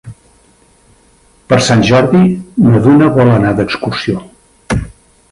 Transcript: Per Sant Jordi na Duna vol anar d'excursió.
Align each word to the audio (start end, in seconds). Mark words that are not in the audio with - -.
Per 1.51 1.59
Sant 1.67 1.83
Jordi 1.89 2.21
na 2.69 2.81
Duna 2.85 3.09
vol 3.19 3.29
anar 3.35 3.51
d'excursió. 3.59 4.17